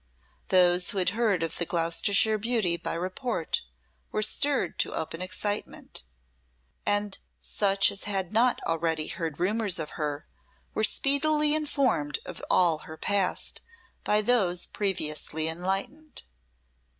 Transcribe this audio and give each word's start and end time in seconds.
Those 0.47 0.89
who 0.89 0.97
had 0.97 1.09
heard 1.09 1.43
of 1.43 1.59
the 1.59 1.65
Gloucestershire 1.67 2.39
beauty 2.39 2.75
by 2.75 2.93
report 2.95 3.61
were 4.11 4.23
stirred 4.23 4.79
to 4.79 4.95
open 4.95 5.21
excitement, 5.21 6.01
and 6.87 7.19
such 7.39 7.91
as 7.91 8.05
had 8.05 8.33
not 8.33 8.59
already 8.65 9.09
heard 9.09 9.39
rumours 9.39 9.77
of 9.77 9.91
her 9.91 10.25
were 10.73 10.83
speedily 10.83 11.53
informed 11.53 12.17
of 12.25 12.43
all 12.49 12.79
her 12.79 12.97
past 12.97 13.61
by 14.03 14.21
those 14.23 14.65
previously 14.65 15.47
enlightened. 15.47 16.23